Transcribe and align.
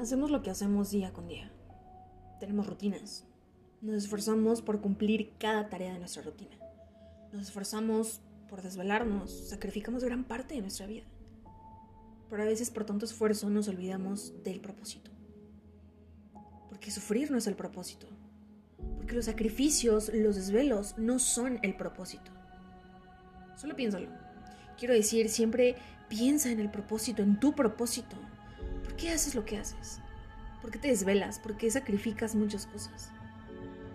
Hacemos 0.00 0.30
lo 0.30 0.40
que 0.40 0.48
hacemos 0.48 0.90
día 0.90 1.12
con 1.12 1.28
día. 1.28 1.52
Tenemos 2.38 2.66
rutinas. 2.66 3.26
Nos 3.82 3.96
esforzamos 3.96 4.62
por 4.62 4.80
cumplir 4.80 5.34
cada 5.38 5.68
tarea 5.68 5.92
de 5.92 5.98
nuestra 5.98 6.22
rutina. 6.22 6.56
Nos 7.34 7.42
esforzamos 7.42 8.22
por 8.48 8.62
desvelarnos, 8.62 9.30
sacrificamos 9.50 10.02
gran 10.02 10.24
parte 10.24 10.54
de 10.54 10.62
nuestra 10.62 10.86
vida. 10.86 11.04
Pero 12.30 12.42
a 12.42 12.46
veces 12.46 12.70
por 12.70 12.86
tanto 12.86 13.04
esfuerzo 13.04 13.50
nos 13.50 13.68
olvidamos 13.68 14.32
del 14.42 14.60
propósito. 14.60 15.10
Porque 16.70 16.90
sufrir 16.90 17.30
no 17.30 17.36
es 17.36 17.46
el 17.46 17.54
propósito. 17.54 18.06
Porque 18.96 19.14
los 19.14 19.26
sacrificios, 19.26 20.10
los 20.14 20.34
desvelos 20.34 20.96
no 20.96 21.18
son 21.18 21.58
el 21.62 21.76
propósito. 21.76 22.30
Solo 23.54 23.76
piénsalo. 23.76 24.08
Quiero 24.78 24.94
decir, 24.94 25.28
siempre 25.28 25.76
piensa 26.08 26.50
en 26.50 26.58
el 26.58 26.70
propósito, 26.70 27.22
en 27.22 27.38
tu 27.38 27.54
propósito. 27.54 28.16
¿Por 29.00 29.08
qué 29.08 29.14
haces 29.14 29.34
lo 29.34 29.46
que 29.46 29.56
haces? 29.56 29.98
¿Por 30.60 30.70
qué 30.70 30.78
te 30.78 30.88
desvelas? 30.88 31.38
¿Por 31.38 31.56
qué 31.56 31.70
sacrificas 31.70 32.34
muchas 32.34 32.66
cosas? 32.66 33.10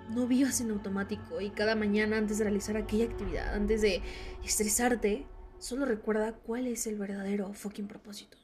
No 0.10 0.26
vivas 0.26 0.62
en 0.62 0.72
automático 0.72 1.42
y 1.42 1.52
cada 1.52 1.76
mañana 1.76 2.18
antes 2.18 2.40
de 2.40 2.46
realizar 2.46 2.76
aquella 2.76 3.06
actividad, 3.06 3.54
antes 3.54 3.84
de 3.84 4.02
estresarte, 4.44 5.28
solo 5.60 5.86
recuerda 5.86 6.34
cuál 6.34 6.66
es 6.66 6.88
el 6.88 6.98
verdadero 6.98 7.54
fucking 7.54 7.88
propósito. 7.88 8.36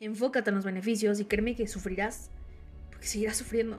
Enfócate 0.00 0.50
en 0.50 0.56
los 0.56 0.64
beneficios 0.64 1.20
y 1.20 1.26
créeme 1.26 1.54
que 1.54 1.68
sufrirás, 1.68 2.32
porque 2.90 3.06
seguirás 3.06 3.36
sufriendo, 3.36 3.78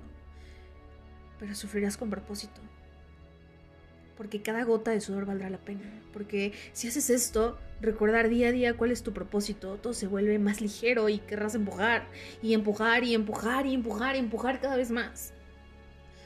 pero 1.38 1.54
sufrirás 1.54 1.98
con 1.98 2.10
propósito 2.10 2.62
porque 4.20 4.42
cada 4.42 4.66
gota 4.66 4.92
de 4.92 5.00
sudor 5.00 5.26
valdrá 5.26 5.50
la 5.50 5.60
pena. 5.60 5.90
Porque 6.12 6.52
si 6.74 6.90
haces 6.90 7.10
esto, 7.10 7.58
recordar 7.80 8.28
día 8.28 8.50
a 8.50 8.52
día 8.52 8.76
cuál 8.76 8.92
es 8.92 9.02
tu 9.02 9.14
propósito, 9.14 9.78
todo 9.78 9.94
se 9.94 10.08
vuelve 10.08 10.38
más 10.40 10.60
ligero 10.60 11.08
y 11.08 11.20
querrás 11.20 11.56
empujar 11.56 12.06
y 12.42 12.54
empujar 12.54 13.06
y 13.06 13.16
empujar 13.16 13.66
y 13.66 13.74
empujar 13.74 14.18
y 14.18 14.20
empujar 14.20 14.60
cada 14.60 14.76
vez 14.76 14.92
más. 14.92 15.32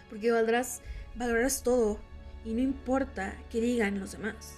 Porque 0.09 0.31
valdrás, 0.31 0.81
valorarás 1.13 1.61
todo 1.61 1.99
y 2.43 2.55
no 2.55 2.61
importa 2.61 3.37
qué 3.51 3.61
digan 3.61 3.99
los 3.99 4.13
demás. 4.13 4.55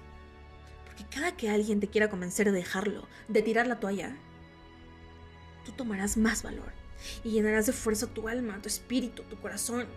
Porque 0.85 1.03
cada 1.13 1.35
que 1.35 1.49
alguien 1.49 1.81
te 1.81 1.89
quiera 1.89 2.09
convencer 2.09 2.45
de 2.45 2.59
dejarlo, 2.59 3.05
de 3.27 3.41
tirar 3.41 3.67
la 3.67 3.81
toalla, 3.81 4.15
tú 5.65 5.73
tomarás 5.73 6.15
más 6.15 6.41
valor 6.41 6.71
y 7.25 7.31
llenarás 7.31 7.65
de 7.65 7.73
fuerza 7.73 8.07
tu 8.07 8.29
alma, 8.29 8.61
tu 8.61 8.69
espíritu, 8.69 9.23
tu 9.23 9.35
corazón 9.41 9.87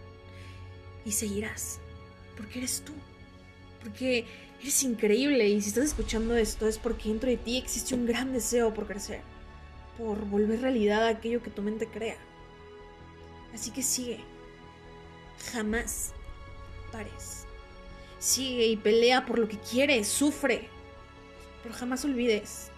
y 1.05 1.12
seguirás, 1.12 1.78
porque 2.36 2.59
eres 2.59 2.83
tú 2.84 2.92
porque 3.83 4.27
eres 4.61 4.83
increíble 4.83 5.48
y 5.48 5.61
si 5.61 5.69
estás 5.69 5.84
escuchando 5.84 6.37
esto 6.37 6.67
es 6.67 6.79
porque 6.79 7.09
dentro 7.09 7.31
de 7.31 7.37
ti 7.37 7.57
existe 7.57 7.95
un 7.95 8.07
gran 8.07 8.33
deseo 8.33 8.75
por 8.75 8.87
crecer, 8.87 9.21
por 9.97 10.25
volver 10.25 10.61
realidad 10.61 11.07
aquello 11.07 11.43
que 11.43 11.51
tu 11.51 11.62
mente 11.62 11.87
crea. 11.87 12.17
Así 13.55 13.71
que 13.71 13.83
sigue, 13.83 14.21
jamás 15.53 16.12
pares. 16.93 17.45
Sigue 18.19 18.67
y 18.67 18.77
pelea 18.77 19.25
por 19.27 19.39
lo 19.39 19.49
que 19.49 19.59
quieres, 19.59 20.09
sufre, 20.09 20.69
pero 21.62 21.75
jamás 21.75 22.05
olvides, 22.05 22.71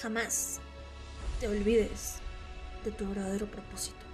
jamás 0.00 0.60
te 1.40 1.48
olvides 1.48 2.16
de 2.84 2.90
tu 2.90 3.06
verdadero 3.06 3.46
propósito. 3.46 4.11